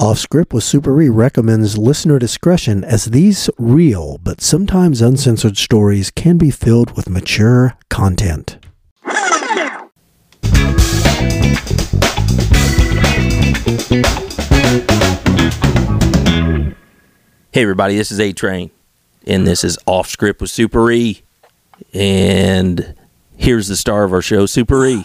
Off 0.00 0.16
Script 0.16 0.52
with 0.52 0.62
Super 0.62 1.02
E 1.02 1.08
recommends 1.08 1.76
listener 1.76 2.20
discretion 2.20 2.84
as 2.84 3.06
these 3.06 3.50
real 3.58 4.18
but 4.18 4.40
sometimes 4.40 5.02
uncensored 5.02 5.56
stories 5.56 6.12
can 6.12 6.38
be 6.38 6.52
filled 6.52 6.96
with 6.96 7.10
mature 7.10 7.76
content. 7.88 8.58
Hey, 17.50 17.62
everybody, 17.62 17.96
this 17.96 18.12
is 18.12 18.20
A 18.20 18.32
Train, 18.32 18.70
and 19.26 19.48
this 19.48 19.64
is 19.64 19.80
Off 19.84 20.06
Script 20.06 20.40
with 20.40 20.50
Super 20.50 20.92
E. 20.92 21.22
And 21.92 22.94
here's 23.36 23.66
the 23.66 23.74
star 23.74 24.04
of 24.04 24.12
our 24.12 24.22
show, 24.22 24.46
Super 24.46 24.86
E. 24.86 25.04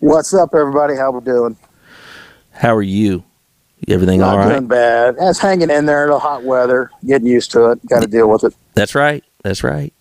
What's 0.00 0.34
up, 0.34 0.50
everybody? 0.54 0.94
How 0.94 1.10
we 1.10 1.24
doing? 1.24 1.56
How 2.50 2.76
are 2.76 2.82
you? 2.82 3.24
Everything 3.88 4.20
Not 4.20 4.30
all 4.30 4.38
right? 4.38 4.48
doing 4.50 4.66
bad. 4.66 5.16
It's 5.20 5.38
hanging 5.38 5.70
in 5.70 5.86
there. 5.86 6.04
In 6.04 6.10
the 6.10 6.18
hot 6.18 6.42
weather, 6.42 6.90
getting 7.04 7.28
used 7.28 7.52
to 7.52 7.72
it. 7.72 7.86
Got 7.86 8.00
to 8.00 8.08
deal 8.08 8.28
with 8.28 8.44
it. 8.44 8.54
That's 8.74 8.94
right. 8.94 9.22
That's 9.42 9.62
right. 9.62 9.92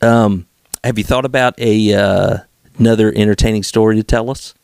Um, 0.00 0.46
have 0.82 0.98
you 0.98 1.04
thought 1.04 1.24
about 1.24 1.58
a 1.58 1.94
uh, 1.94 2.38
another 2.78 3.12
entertaining 3.14 3.62
story 3.62 3.96
to 3.96 4.02
tell 4.02 4.30
us? 4.30 4.54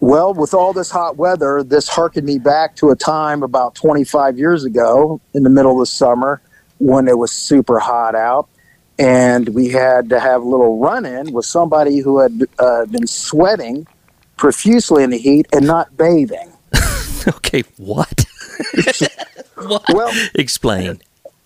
Well, 0.00 0.34
with 0.34 0.52
all 0.52 0.72
this 0.72 0.90
hot 0.90 1.16
weather, 1.16 1.62
this 1.62 1.88
harkened 1.88 2.26
me 2.26 2.38
back 2.38 2.74
to 2.76 2.90
a 2.90 2.96
time 2.96 3.42
about 3.42 3.76
25 3.76 4.36
years 4.36 4.64
ago 4.64 5.20
in 5.32 5.44
the 5.44 5.50
middle 5.50 5.72
of 5.72 5.78
the 5.78 5.86
summer 5.86 6.42
when 6.78 7.06
it 7.06 7.16
was 7.16 7.30
super 7.30 7.78
hot 7.78 8.14
out. 8.14 8.48
And 8.98 9.48
we 9.50 9.68
had 9.68 10.08
to 10.10 10.18
have 10.18 10.42
a 10.42 10.44
little 10.44 10.78
run 10.80 11.06
in 11.06 11.32
with 11.32 11.46
somebody 11.46 11.98
who 11.98 12.18
had 12.18 12.48
uh, 12.58 12.86
been 12.86 13.06
sweating 13.06 13.86
profusely 14.36 15.04
in 15.04 15.10
the 15.10 15.18
heat 15.18 15.46
and 15.52 15.66
not 15.66 15.96
bathing. 15.96 16.51
okay, 17.36 17.62
what? 17.76 18.24
what? 19.56 19.84
Well, 19.92 20.12
Explain. 20.34 21.00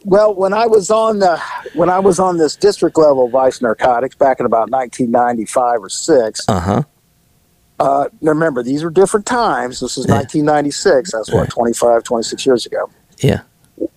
Well, 0.05 0.35
when 0.35 0.53
I 0.55 0.67
was 0.67 0.91
on 0.91 1.19
the 1.19 1.37
when 1.75 1.91
I 1.91 1.99
was 1.99 2.21
on 2.21 2.39
this 2.39 2.55
district 2.55 2.97
level 2.97 3.29
vice 3.29 3.61
narcotics 3.61 4.15
back 4.15 4.39
in 4.39 4.47
about 4.47 4.71
1995 4.71 5.83
or 5.83 5.89
six. 5.89 6.45
Uh 6.49 6.61
huh. 6.61 6.83
Uh, 7.79 8.09
remember, 8.23 8.63
these 8.63 8.83
were 8.85 8.91
different 8.91 9.27
times. 9.27 9.81
This 9.81 9.99
is 9.99 10.07
Yeah. 10.07 10.15
1996. 10.15 11.13
That's 11.13 11.31
what 11.33 11.51
25, 11.51 12.05
26 12.05 12.47
years 12.47 12.65
ago. 12.67 12.89
Yeah. 13.19 13.41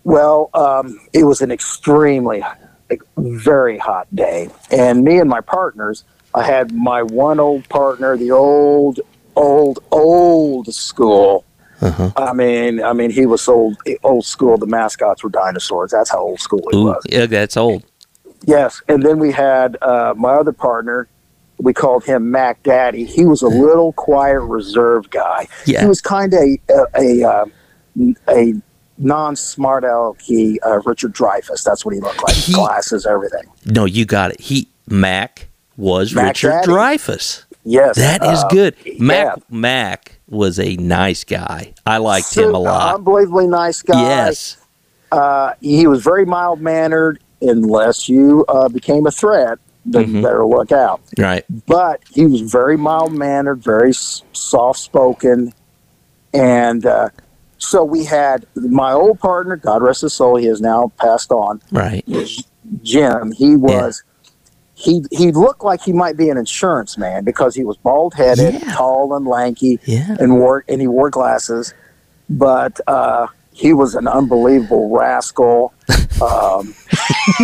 Well, 0.04 0.50
um, 0.54 1.00
it 1.14 1.24
was 1.24 1.42
an 1.42 1.52
extremely, 1.52 2.44
like, 2.90 3.02
very 3.18 3.78
hot 3.78 4.14
day, 4.14 4.50
and 4.72 5.04
me 5.04 5.20
and 5.20 5.30
my 5.30 5.40
partners. 5.42 6.04
I 6.34 6.44
had 6.44 6.74
my 6.74 7.04
one 7.04 7.40
old 7.40 7.70
partner, 7.70 8.18
the 8.18 8.32
old, 8.32 9.00
old, 9.36 9.80
old 9.92 10.74
school. 10.74 11.46
Uh-huh. 11.82 12.12
I 12.18 12.34
mean, 12.34 12.84
I 12.84 12.94
mean, 12.94 13.10
he 13.10 13.26
was 13.26 13.48
old, 13.48 13.78
old 14.04 14.26
school. 14.26 14.58
The 14.58 14.66
mascots 14.68 15.24
were 15.24 15.30
dinosaurs. 15.30 15.92
That's 15.92 16.10
how 16.10 16.20
old 16.20 16.40
school 16.40 16.62
he 16.72 16.78
Ooh, 16.78 16.86
was. 16.86 17.04
yeah, 17.10 17.26
that's 17.26 17.56
old. 17.58 17.84
Yes, 18.46 18.82
and 18.88 19.04
then 19.04 19.20
we 19.20 19.32
had 19.32 19.78
uh, 19.82 20.14
my 20.18 20.34
other 20.34 20.54
partner. 20.54 21.08
We 21.58 21.74
called 21.74 22.06
him 22.06 22.32
Mac 22.32 22.64
Daddy. 22.64 23.04
He 23.04 23.26
was 23.26 23.42
a 23.42 23.48
little 23.48 23.92
quiet, 23.94 24.40
reserved 24.40 25.12
guy. 25.12 25.48
Yeah. 25.66 25.82
He 25.82 25.88
was 25.88 26.00
kind 26.02 26.34
of 26.34 26.40
a 26.42 26.58
a, 26.70 27.22
a, 27.22 27.24
uh, 27.30 27.46
a 28.30 28.54
non-smart 28.98 29.84
alecky 29.84 30.56
uh, 30.66 30.80
Richard 30.86 31.14
Dreyfuss. 31.14 31.64
That's 31.64 31.84
what 31.86 31.94
he 31.94 32.00
looked 32.02 32.24
like. 32.24 32.36
He- 32.36 32.54
Glasses, 32.54 33.06
everything. 33.06 33.44
No, 33.66 33.86
you 33.86 34.06
got 34.06 34.32
it. 34.32 34.40
He 34.40 34.68
Mac 34.88 35.48
was 35.78 36.14
Mac 36.16 36.28
Richard 36.28 36.50
Daddy. 36.50 36.68
Dreyfuss. 36.68 37.44
Yes, 37.70 37.98
That 37.98 38.24
is 38.24 38.44
uh, 38.44 38.48
good. 38.50 38.76
yeah. 38.84 38.96
Mac 39.00 39.52
Mac 39.52 40.20
was 40.28 40.60
a 40.60 40.76
nice 40.78 41.24
guy. 41.24 41.74
I 41.86 41.98
liked 41.98 42.36
him 42.36 42.56
a 42.56 42.60
lot. 42.60 42.96
Unbelievably 42.96 43.48
nice 43.48 43.82
guy. 43.84 44.02
Yes. 44.02 44.58
Uh, 45.12 45.54
he 45.62 45.86
was 45.86 46.02
very 46.04 46.26
mild 46.26 46.62
mannered 46.62 47.20
unless 47.42 48.10
you 48.10 48.44
uh, 48.48 48.70
became 48.70 49.06
a 49.06 49.12
threat. 49.12 49.60
Then 49.86 50.06
Mhm. 50.08 50.14
you 50.16 50.22
better 50.24 50.46
look 50.46 50.72
out. 50.72 51.00
Right. 51.18 51.46
but 51.68 52.02
he 52.12 52.26
was 52.26 52.42
very 52.42 52.76
mild 52.78 53.14
mannered, 53.14 53.64
very 53.64 53.94
soft 53.94 54.80
spoken, 54.80 55.54
and 56.34 56.86
uh, 56.86 57.10
so 57.60 57.84
we 57.84 58.04
had 58.04 58.46
my 58.56 58.92
old 58.94 59.20
partner, 59.20 59.56
God 59.56 59.82
rest 59.82 60.02
his 60.02 60.14
soul, 60.14 60.36
he 60.38 60.46
has 60.48 60.60
now 60.62 60.92
passed 61.00 61.32
on. 61.32 61.62
Right. 61.72 62.06
Jim, 62.84 63.32
he 63.32 63.56
was. 63.56 64.04
He, 64.80 65.04
he 65.12 65.34
looked 65.34 65.62
like 65.64 65.82
he 65.82 65.92
might 65.92 66.16
be 66.16 66.30
an 66.30 66.38
insurance 66.38 66.98
man 66.98 67.26
because 67.26 67.54
he 67.54 67.66
was 67.66 67.76
bald 67.78 68.14
headed, 68.14 68.54
Yeah. 68.54 68.74
tall 68.76 69.14
and 69.16 69.28
lanky, 69.28 69.78
Yeah. 69.84 70.16
and 70.22 70.38
wore 70.40 70.64
and 70.70 70.80
he 70.80 70.88
wore 70.88 71.10
glasses, 71.10 71.74
but 72.30 72.80
uh, 72.88 73.28
he 73.52 73.74
was 73.74 73.96
an 73.96 74.08
unbelievable 74.08 74.90
rascal. 74.90 75.74
um, 76.22 76.74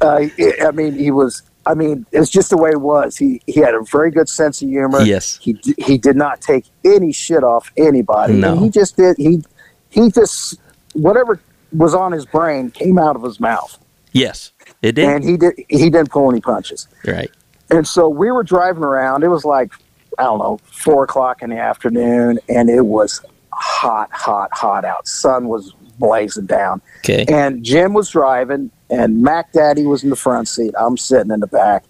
uh, 0.00 0.26
I 0.62 0.70
mean, 0.74 0.94
he 0.94 1.10
was. 1.10 1.42
I 1.68 1.74
mean, 1.74 2.06
it's 2.12 2.30
just 2.30 2.50
the 2.50 2.56
way 2.56 2.70
it 2.70 2.80
was. 2.80 3.16
He 3.16 3.42
he 3.48 3.58
had 3.60 3.74
a 3.74 3.82
very 3.82 4.12
good 4.12 4.28
sense 4.28 4.62
of 4.62 4.68
humor. 4.68 5.02
Yes. 5.02 5.36
He 5.42 5.54
d- 5.54 5.74
he 5.78 5.98
did 5.98 6.14
not 6.14 6.40
take 6.40 6.66
any 6.84 7.12
shit 7.12 7.42
off 7.42 7.72
anybody. 7.76 8.34
No. 8.34 8.52
And 8.52 8.60
he 8.60 8.70
just 8.70 8.96
did. 8.96 9.16
He 9.18 9.42
he 9.90 10.10
just 10.12 10.60
whatever 10.92 11.40
was 11.72 11.92
on 11.92 12.12
his 12.12 12.24
brain 12.24 12.70
came 12.70 12.98
out 12.98 13.16
of 13.16 13.22
his 13.24 13.40
mouth, 13.40 13.78
Yes. 14.16 14.52
It 14.82 14.92
did. 14.92 15.08
and 15.08 15.24
he 15.24 15.36
did 15.36 15.54
he 15.68 15.90
didn't 15.90 16.10
pull 16.10 16.30
any 16.30 16.40
punches. 16.40 16.88
right. 17.06 17.30
And 17.70 17.86
so 17.86 18.08
we 18.08 18.30
were 18.30 18.44
driving 18.44 18.84
around. 18.84 19.24
It 19.24 19.28
was 19.28 19.44
like, 19.44 19.72
I 20.18 20.22
don't 20.24 20.38
know, 20.38 20.60
four 20.66 21.02
o'clock 21.04 21.42
in 21.42 21.50
the 21.50 21.58
afternoon, 21.58 22.38
and 22.48 22.70
it 22.70 22.82
was 22.82 23.20
hot, 23.52 24.08
hot, 24.12 24.50
hot 24.52 24.84
out. 24.84 25.08
Sun 25.08 25.48
was 25.48 25.72
blazing 25.98 26.46
down. 26.46 26.80
Okay. 26.98 27.24
And 27.28 27.64
Jim 27.64 27.92
was 27.92 28.08
driving, 28.10 28.70
and 28.88 29.20
Mac 29.20 29.50
Daddy 29.52 29.84
was 29.84 30.04
in 30.04 30.10
the 30.10 30.16
front 30.16 30.46
seat. 30.46 30.74
I'm 30.78 30.96
sitting 30.96 31.32
in 31.32 31.40
the 31.40 31.48
back. 31.48 31.84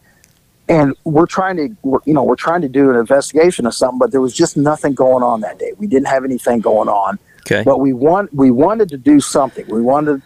And 0.69 0.95
we're 1.05 1.27
trying 1.27 1.57
to, 1.59 1.77
we're, 1.83 1.99
you 2.07 2.15
know, 2.15 2.25
we're 2.25 2.35
trying 2.37 2.63
to 2.63 2.69
do 2.69 2.89
an 2.91 2.97
investigation 2.97 3.67
of 3.67 3.75
something, 3.75 3.99
but 3.99 4.13
there 4.13 4.21
was 4.23 4.33
just 4.35 4.57
nothing 4.57 4.95
going 4.95 5.23
on 5.23 5.43
that 5.43 5.59
day. 5.59 5.73
We 5.77 5.87
didn't 5.87 6.09
have 6.09 6.25
anything 6.25 6.61
going 6.61 6.89
on, 6.89 7.19
Okay. 7.43 7.63
but 7.65 7.81
we 7.81 7.93
want, 7.93 8.33
we 8.35 8.51
wanted 8.51 8.89
to 8.89 8.97
do 8.97 9.21
something. 9.21 9.65
We 9.69 9.83
wanted, 9.83 10.23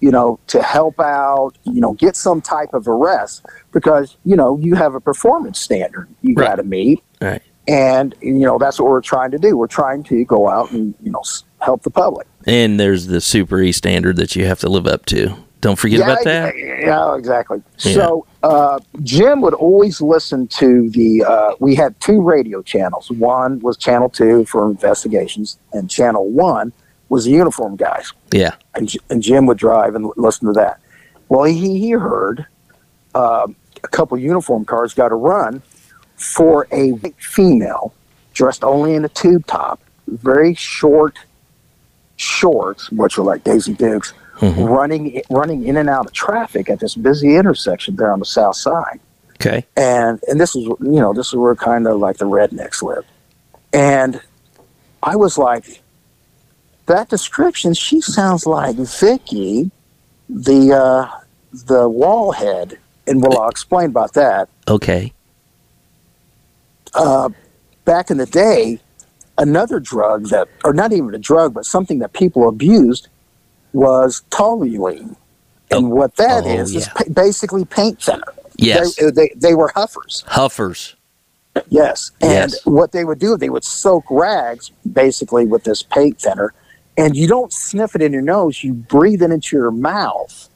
you 0.00 0.10
know, 0.10 0.38
to 0.48 0.62
help 0.62 0.98
out, 0.98 1.52
you 1.64 1.80
know, 1.80 1.92
get 1.94 2.16
some 2.16 2.40
type 2.40 2.72
of 2.72 2.88
arrest 2.88 3.44
because, 3.72 4.16
you 4.24 4.36
know, 4.36 4.58
you 4.58 4.74
have 4.74 4.94
a 4.94 5.00
performance 5.00 5.58
standard 5.58 6.08
you 6.22 6.34
Right. 6.34 6.48
got 6.48 6.54
to 6.56 6.62
meet. 6.62 7.02
Right. 7.20 7.42
And, 7.68 8.14
you 8.20 8.40
know, 8.40 8.58
that's 8.58 8.80
what 8.80 8.90
we're 8.90 9.00
trying 9.00 9.30
to 9.32 9.38
do. 9.38 9.56
We're 9.56 9.66
trying 9.66 10.02
to 10.04 10.24
go 10.24 10.48
out 10.48 10.72
and, 10.72 10.94
you 11.02 11.10
know, 11.12 11.22
help 11.60 11.82
the 11.82 11.90
public. 11.90 12.26
And 12.46 12.80
there's 12.80 13.06
the 13.06 13.20
Super 13.20 13.60
E 13.60 13.70
standard 13.72 14.16
that 14.16 14.34
you 14.34 14.46
have 14.46 14.58
to 14.60 14.68
live 14.68 14.86
up 14.86 15.06
to. 15.06 15.36
Don't 15.60 15.78
forget 15.78 16.00
about 16.00 16.24
that. 16.24 16.56
Yeah, 16.56 17.14
exactly. 17.16 17.62
Yeah. 17.80 17.92
So 17.92 18.26
uh, 18.42 18.78
Jim 19.02 19.42
would 19.42 19.52
always 19.52 20.00
listen 20.00 20.46
to 20.48 20.88
the. 20.88 21.22
Uh, 21.22 21.52
we 21.60 21.74
had 21.74 22.00
two 22.00 22.22
radio 22.22 22.62
channels. 22.62 23.10
One 23.10 23.58
was 23.60 23.76
Channel 23.76 24.08
Two 24.08 24.46
for 24.46 24.70
investigations, 24.70 25.58
and 25.74 25.90
Channel 25.90 26.30
One 26.30 26.72
was 27.10 27.26
the 27.26 27.32
uniform 27.32 27.76
guys. 27.76 28.12
Yeah. 28.32 28.54
And, 28.74 28.90
and 29.10 29.22
Jim 29.22 29.44
would 29.46 29.58
drive 29.58 29.94
and 29.94 30.10
listen 30.16 30.46
to 30.46 30.52
that. 30.54 30.80
Well, 31.28 31.44
he, 31.44 31.78
he 31.78 31.90
heard 31.90 32.46
um 33.14 33.54
a 33.84 33.88
couple 33.88 34.16
uniform 34.18 34.64
cars 34.64 34.94
got 34.94 35.10
a 35.12 35.14
run 35.14 35.62
for 36.16 36.66
a 36.72 36.92
female 37.18 37.92
dressed 38.34 38.62
only 38.64 38.94
in 38.94 39.04
a 39.04 39.08
tube 39.08 39.44
top, 39.46 39.80
very 40.06 40.54
short 40.54 41.18
shorts, 42.16 42.90
which 42.92 43.16
were 43.18 43.24
like 43.24 43.42
Daisy 43.44 43.72
Dukes, 43.74 44.12
Mhm. 44.38 44.68
running 44.68 45.22
running 45.30 45.66
in 45.66 45.76
and 45.76 45.88
out 45.90 46.06
of 46.06 46.12
traffic 46.12 46.70
at 46.70 46.78
this 46.80 46.94
busy 46.94 47.36
intersection 47.36 47.96
there 47.96 48.12
on 48.12 48.18
the 48.20 48.24
south 48.24 48.56
side. 48.56 49.00
Okay. 49.34 49.66
And 49.76 50.20
and 50.28 50.40
this 50.40 50.54
was 50.54 50.64
you 50.80 51.00
know 51.00 51.12
this 51.12 51.28
is 51.28 51.34
where 51.34 51.54
kind 51.54 51.86
of 51.86 51.98
like 51.98 52.18
the 52.18 52.26
rednecks 52.26 52.82
lived, 52.82 53.08
and 53.72 54.20
I 55.02 55.16
was 55.16 55.36
like, 55.38 55.82
that 56.90 57.08
description. 57.08 57.72
She 57.74 58.00
sounds 58.00 58.46
like 58.46 58.76
Vicky, 58.76 59.70
the 60.28 60.72
uh, 60.74 61.20
the 61.52 61.88
wall 61.88 62.32
head, 62.32 62.78
and 63.06 63.22
well, 63.22 63.40
I'll 63.40 63.48
explain 63.48 63.86
about 63.86 64.12
that. 64.14 64.48
Okay. 64.68 65.12
Uh, 66.94 67.28
back 67.84 68.10
in 68.10 68.16
the 68.18 68.26
day, 68.26 68.80
another 69.38 69.78
drug 69.78 70.26
that, 70.30 70.48
or 70.64 70.72
not 70.72 70.92
even 70.92 71.14
a 71.14 71.18
drug, 71.18 71.54
but 71.54 71.64
something 71.64 72.00
that 72.00 72.12
people 72.12 72.48
abused 72.48 73.08
was 73.72 74.22
toluene. 74.30 75.14
And 75.70 75.92
what 75.92 76.16
that 76.16 76.42
Oh, 76.44 76.48
is 76.58 76.74
is 76.74 76.86
yeah. 76.88 76.92
pa- 76.94 77.04
basically 77.12 77.64
paint 77.64 78.02
thinner. 78.02 78.24
Yes. 78.56 78.96
They, 78.96 79.10
they, 79.12 79.32
they 79.36 79.54
were 79.54 79.70
huffers. 79.72 80.24
Huffers. 80.26 80.96
Yes. 81.68 82.10
And 82.20 82.50
Yes. 82.52 82.66
what 82.66 82.90
they 82.90 83.04
would 83.04 83.20
do, 83.20 83.36
they 83.36 83.50
would 83.50 83.62
soak 83.64 84.04
rags 84.10 84.72
basically 84.92 85.46
with 85.46 85.62
this 85.62 85.84
paint 85.84 86.20
thinner, 86.20 86.52
and 87.00 87.16
you 87.16 87.26
don't 87.28 87.52
sniff 87.52 87.94
it 87.94 88.02
in 88.02 88.12
your 88.12 88.22
nose, 88.22 88.62
you 88.62 88.72
breathe 88.74 89.22
it 89.22 89.30
into 89.30 89.56
your 89.56 89.70
mouth. 89.70 90.48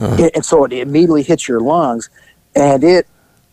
Uh-huh. 0.00 0.16
And- 0.18 0.30
and 0.34 0.44
so 0.44 0.64
it 0.64 0.72
immediately 0.72 1.22
hits 1.22 1.46
your 1.48 1.60
lungs, 1.60 2.10
and 2.54 2.82
it 2.82 3.06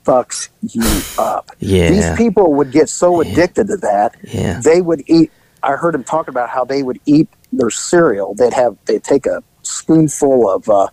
fucks 0.05 0.49
you 0.61 0.81
up. 1.23 1.51
Yeah. 1.59 1.89
These 1.89 2.11
people 2.17 2.53
would 2.53 2.71
get 2.71 2.89
so 2.89 3.21
addicted 3.21 3.67
to 3.67 3.77
that, 3.77 4.15
Yeah. 4.23 4.59
they 4.59 4.81
would 4.81 5.03
eat 5.07 5.31
I 5.63 5.73
heard 5.73 5.93
him 5.93 6.03
talk 6.03 6.27
about 6.27 6.49
how 6.49 6.65
they 6.65 6.81
would 6.81 6.99
eat 7.05 7.29
their 7.53 7.69
cereal. 7.69 8.33
They'd 8.33 8.53
have 8.53 8.75
they'd 8.85 9.03
take 9.03 9.27
a 9.27 9.43
spoonful 9.61 10.49
of 10.49 10.67
uh, 10.67 10.87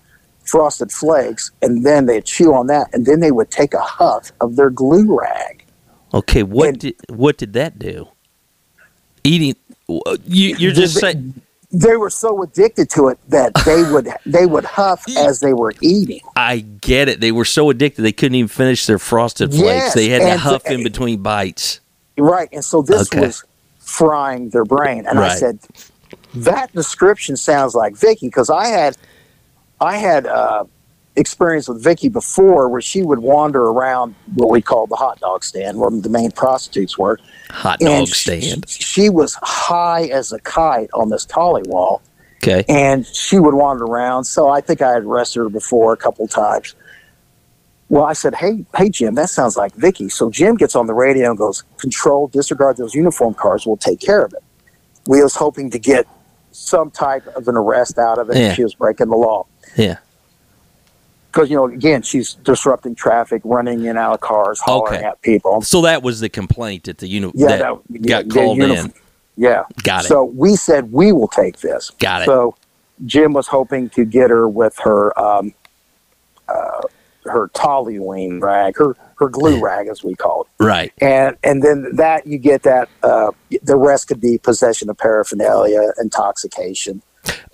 frosted 0.44 0.92
flakes 0.92 1.50
and 1.62 1.86
then 1.86 2.04
they'd 2.04 2.26
chew 2.26 2.52
on 2.52 2.66
that, 2.66 2.88
and 2.92 3.06
then 3.06 3.20
they 3.20 3.30
would 3.30 3.50
take 3.50 3.72
a 3.72 3.80
huff 3.80 4.30
of 4.42 4.56
their 4.56 4.68
glue 4.68 5.18
rag. 5.18 5.64
Okay, 6.12 6.42
what 6.42 6.68
And- 6.68 6.78
did 6.80 6.96
what 7.08 7.38
did 7.38 7.54
that 7.54 7.78
do? 7.78 8.08
Eating. 9.24 9.56
You, 9.88 10.56
you're 10.56 10.72
just 10.72 10.94
They- 10.94 11.00
saying. 11.00 11.34
They 11.70 11.96
were 11.96 12.08
so 12.08 12.42
addicted 12.42 12.88
to 12.90 13.08
it 13.08 13.18
that 13.28 13.52
they 13.66 13.82
would 13.92 14.08
they 14.26 14.46
would 14.46 14.64
huff 14.64 15.04
as 15.18 15.40
they 15.40 15.52
were 15.52 15.74
eating. 15.82 16.20
I 16.34 16.60
get 16.60 17.08
it. 17.10 17.20
They 17.20 17.30
were 17.30 17.44
so 17.44 17.68
addicted 17.68 18.00
they 18.02 18.12
couldn't 18.12 18.36
even 18.36 18.48
finish 18.48 18.86
their 18.86 18.98
frosted 18.98 19.50
flakes. 19.50 19.64
Yes, 19.66 19.94
they 19.94 20.08
had 20.08 20.20
to 20.22 20.38
huff 20.38 20.64
in 20.66 20.82
between 20.82 21.22
bites. 21.22 21.80
Right. 22.16 22.48
And 22.52 22.64
so 22.64 22.80
this 22.80 23.08
Okay. 23.12 23.20
was 23.26 23.44
frying 23.80 24.48
their 24.48 24.64
brain. 24.64 25.06
And 25.06 25.18
I 25.20 25.34
said, 25.36 25.58
that 26.36 26.72
description 26.72 27.36
sounds 27.36 27.74
like 27.74 27.94
Vicky 27.96 28.28
because 28.28 28.48
I 28.48 28.66
had, 28.68 28.96
I 29.78 29.98
had 29.98 30.26
uh, 30.26 30.64
experience 31.18 31.68
with 31.68 31.82
Vicky 31.82 32.08
before 32.08 32.68
where 32.68 32.80
she 32.80 33.02
would 33.02 33.18
wander 33.18 33.62
around 33.66 34.14
what 34.34 34.50
we 34.50 34.62
call 34.62 34.86
the 34.86 34.96
hot 34.96 35.18
dog 35.20 35.44
stand 35.44 35.78
where 35.78 35.90
the 35.90 36.08
main 36.08 36.30
prostitutes 36.30 36.96
were. 36.96 37.18
Hot 37.50 37.78
dog 37.80 37.88
and 37.90 38.08
stand. 38.08 38.68
She, 38.68 38.82
she 38.82 39.10
was 39.10 39.36
high 39.42 40.04
as 40.06 40.32
a 40.32 40.38
kite 40.40 40.90
on 40.94 41.10
this 41.10 41.26
toluol 41.26 42.00
Okay. 42.42 42.64
and 42.68 43.04
she 43.06 43.38
would 43.38 43.54
wander 43.54 43.84
around. 43.84 44.24
So 44.24 44.48
I 44.48 44.60
think 44.60 44.80
I 44.80 44.92
had 44.92 45.02
arrested 45.02 45.40
her 45.40 45.48
before 45.48 45.92
a 45.92 45.96
couple 45.96 46.26
times. 46.28 46.74
Well, 47.90 48.04
I 48.04 48.12
said, 48.12 48.34
"Hey, 48.34 48.66
hey, 48.76 48.90
Jim, 48.90 49.14
that 49.14 49.30
sounds 49.30 49.56
like 49.56 49.74
Vicky." 49.74 50.10
So 50.10 50.30
Jim 50.30 50.56
gets 50.56 50.76
on 50.76 50.86
the 50.86 50.92
radio 50.94 51.30
and 51.30 51.38
goes, 51.38 51.64
"Control, 51.78 52.28
disregard 52.28 52.76
those 52.76 52.94
uniform 52.94 53.32
cars. 53.32 53.66
We'll 53.66 53.78
take 53.78 53.98
care 53.98 54.22
of 54.22 54.32
it." 54.34 54.42
We 55.06 55.22
was 55.22 55.34
hoping 55.34 55.70
to 55.70 55.78
get 55.78 56.06
some 56.52 56.90
type 56.90 57.26
of 57.34 57.48
an 57.48 57.56
arrest 57.56 57.98
out 57.98 58.18
of 58.18 58.28
it. 58.28 58.36
Yeah. 58.36 58.52
She 58.52 58.62
was 58.62 58.74
breaking 58.74 59.08
the 59.08 59.16
law 59.16 59.46
Yeah. 59.76 59.96
Because 61.30 61.50
you 61.50 61.56
know, 61.56 61.66
again, 61.66 62.02
she's 62.02 62.34
disrupting 62.34 62.94
traffic, 62.94 63.42
running 63.44 63.84
in 63.84 63.96
out 63.96 64.14
of 64.14 64.20
cars, 64.20 64.60
hollering 64.60 64.98
Okay. 64.98 65.04
at 65.06 65.20
people. 65.22 65.60
So 65.62 65.82
that 65.82 66.02
was 66.02 66.20
the 66.20 66.28
complaint 66.28 66.84
that 66.84 66.98
the 66.98 67.06
uni- 67.08 67.32
Yeah, 67.34 67.48
that 67.48 67.58
that- 67.58 67.78
yeah, 67.90 68.22
got 68.22 68.30
called 68.34 68.60
in. 68.60 68.92
Yeah, 69.36 69.64
Got 69.84 70.04
it. 70.04 70.08
So 70.08 70.24
we 70.24 70.56
said 70.56 70.92
we 70.92 71.12
will 71.12 71.28
take 71.28 71.60
this. 71.60 71.90
Got 72.00 72.22
it. 72.22 72.26
So 72.26 72.56
Jim 73.06 73.32
was 73.32 73.46
hoping 73.46 73.88
to 73.90 74.04
get 74.04 74.30
her 74.30 74.48
with 74.48 74.76
her 74.78 75.16
um, 75.20 75.54
uh, 76.48 76.80
her 77.24 77.48
toluene 77.48 78.40
rag, 78.42 78.76
her 78.78 78.96
her 79.16 79.28
glue 79.28 79.60
rag, 79.60 79.86
as 79.88 80.02
we 80.02 80.14
call 80.14 80.42
it, 80.58 80.64
right. 80.64 80.92
and 81.00 81.36
and 81.44 81.62
then 81.62 81.88
that 81.96 82.26
you 82.26 82.38
get 82.38 82.62
that. 82.62 82.88
Uh, 83.02 83.30
the 83.62 83.76
rest 83.76 84.08
could 84.08 84.20
be 84.20 84.38
possession 84.38 84.88
of 84.88 84.96
paraphernalia, 84.96 85.92
intoxication, 86.00 87.02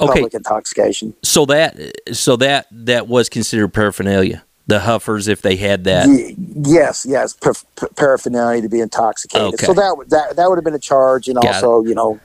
Okay. 0.01 0.13
public 0.13 0.35
intoxication. 0.35 1.15
So 1.23 1.47
that 1.47 1.77
so 2.13 2.37
that 2.37 2.67
that 2.71 3.09
was 3.09 3.29
considered 3.29 3.69
paraphernalia. 3.69 4.43
The 4.67 4.81
huffers, 4.81 5.29
if 5.29 5.43
they 5.43 5.57
had 5.57 5.85
that. 5.85 6.09
Ye- 6.09 6.35
yes, 6.65 7.05
yes, 7.07 7.35
par- 7.35 7.53
par- 7.77 7.91
paraphernalia 7.97 8.63
to 8.63 8.69
be 8.69 8.81
intoxicated. 8.81 9.55
Okay. 9.55 9.67
So 9.67 9.75
that 9.75 9.97
would- 9.99 10.09
that 10.11 10.37
that 10.37 10.49
would 10.49 10.57
have 10.57 10.65
been 10.65 10.75
a 10.75 10.79
charge, 10.79 11.29
and 11.29 11.37
Got 11.41 11.57
also 11.57 11.83
you 11.85 11.95
know 11.95 12.19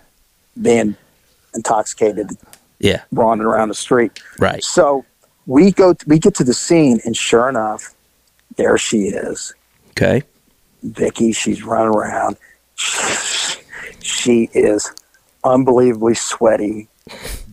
being 0.61 0.95
intoxicated, 1.53 2.29
Yeah. 2.79 3.01
wandering 3.11 3.49
around 3.49 3.69
the 3.69 3.75
street. 3.75 4.19
Right. 4.39 4.63
So 4.63 5.03
we 5.47 5.71
go, 5.71 5.95
we 6.07 6.17
get 6.19 6.33
to 6.35 6.43
the 6.43 6.53
scene, 6.53 6.99
and 7.05 7.15
sure 7.17 7.49
enough, 7.49 7.93
there 8.55 8.77
she 8.77 9.07
is, 9.07 9.53
Okay. 9.91 10.23
Vicky. 10.83 11.31
She's 11.33 11.63
running 11.63 11.93
around. 11.95 12.37
She 14.01 14.49
is 14.53 14.91
unbelievably 15.43 16.15
sweaty, 16.15 16.87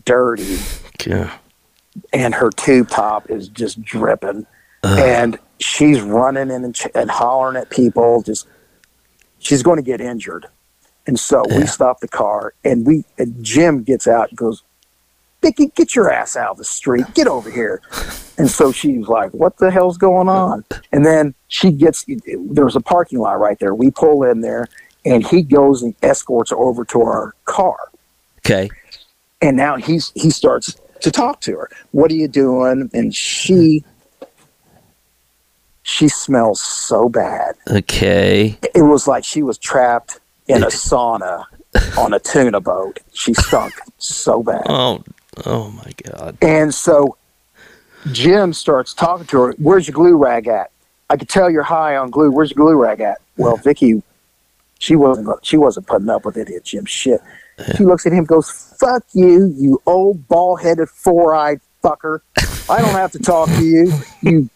dirty, 0.05 0.57
Yeah. 1.05 1.31
and 2.13 2.33
her 2.35 2.49
tube 2.51 2.89
top 2.89 3.29
is 3.29 3.47
just 3.49 3.81
dripping. 3.81 4.45
And 4.83 5.37
she's 5.59 5.99
running 6.01 6.49
in 6.49 6.63
and, 6.63 6.73
ch- 6.73 6.87
and 6.95 7.09
hollering 7.11 7.57
at 7.57 7.69
people. 7.69 8.21
Just 8.21 8.47
she's 9.39 9.61
going 9.63 9.75
to 9.77 9.81
get 9.83 9.99
injured. 9.99 10.45
And 11.07 11.19
so 11.19 11.43
Yeah. 11.49 11.57
we 11.59 11.65
stop 11.67 11.99
the 11.99 12.07
car, 12.07 12.53
and 12.63 12.85
we 12.85 13.03
and 13.17 13.43
Jim 13.43 13.83
gets 13.83 14.07
out 14.07 14.29
and 14.29 14.37
goes, 14.37 14.63
Vicky, 15.41 15.67
get 15.75 15.95
your 15.95 16.11
ass 16.11 16.35
out 16.35 16.51
of 16.51 16.57
the 16.57 16.63
street. 16.63 17.05
Get 17.13 17.27
over 17.27 17.49
here. 17.51 17.81
And 18.39 18.47
so 18.51 18.71
she's 18.71 19.07
like, 19.07 19.31
what 19.31 19.57
the 19.57 19.71
hell's 19.71 19.97
going 19.97 20.29
on? 20.29 20.63
And 20.91 21.03
then 21.03 21.33
she 21.47 21.71
gets, 21.71 22.05
there's 22.51 22.75
a 22.75 22.79
parking 22.79 23.17
lot 23.17 23.39
right 23.39 23.57
there. 23.57 23.73
We 23.73 23.89
pull 23.89 24.21
in 24.21 24.41
there, 24.41 24.67
and 25.05 25.25
he 25.25 25.41
goes 25.41 25.81
and 25.81 25.95
escorts 26.03 26.51
her 26.51 26.55
over 26.55 26.85
to 26.85 27.01
our 27.01 27.33
car. 27.45 27.75
Okay. 28.45 28.69
And 29.41 29.55
now 29.55 29.75
he's 29.75 30.11
he 30.15 30.29
starts 30.29 30.75
to 31.01 31.11
talk 31.11 31.41
to 31.41 31.51
her. 31.53 31.69
What 31.91 32.11
are 32.11 32.15
you 32.15 32.27
doing? 32.27 32.89
And 32.93 33.13
she 33.13 33.83
she 35.83 36.07
smells 36.07 36.61
so 36.61 37.07
bad. 37.07 37.55
Okay. 37.69 38.57
It 38.75 38.81
was 38.81 39.07
like 39.07 39.23
she 39.23 39.43
was 39.43 39.57
trapped 39.57 40.19
in 40.47 40.63
a 40.63 40.67
sauna 40.67 41.45
on 41.97 42.13
a 42.13 42.19
tuna 42.19 42.59
boat. 42.59 42.99
She 43.13 43.33
stunk 43.33 43.73
so 43.97 44.43
bad. 44.43 44.63
Oh. 44.67 45.03
Oh 45.45 45.69
my 45.69 45.91
God. 46.03 46.37
And 46.41 46.73
so 46.73 47.15
Jim 48.11 48.53
starts 48.53 48.93
talking 48.93 49.27
to 49.27 49.41
her. 49.41 49.55
Where's 49.59 49.87
your 49.87 49.93
glue 49.93 50.17
rag 50.17 50.47
at? 50.47 50.71
I 51.09 51.17
could 51.17 51.29
tell 51.29 51.49
you're 51.49 51.63
high 51.63 51.95
on 51.95 52.09
glue. 52.09 52.31
Where's 52.31 52.51
your 52.51 52.55
glue 52.65 52.75
rag 52.75 53.01
at? 53.01 53.19
Well, 53.37 53.57
Vicky, 53.63 54.01
she 54.79 54.95
wasn't. 54.95 55.27
She 55.43 55.57
wasn't 55.57 55.87
putting 55.87 56.09
up 56.09 56.25
with 56.25 56.37
it. 56.37 56.49
It 56.49 56.65
Jim 56.65 56.85
shit. 56.85 57.21
She 57.75 57.83
looks 57.83 58.05
at 58.05 58.13
him, 58.13 58.25
goes, 58.25 58.49
"Fuck 58.79 59.03
you, 59.13 59.53
you 59.57 59.81
old 59.85 60.27
ball-headed, 60.27 60.89
four-eyed 60.89 61.59
fucker. 61.83 62.19
I 62.69 62.81
don't 62.81 62.93
have 62.95 63.11
to 63.13 63.19
talk 63.19 63.49
to 63.49 63.63
you, 63.63 63.91
you 64.21 64.49